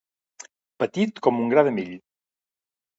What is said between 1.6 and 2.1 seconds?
de mill.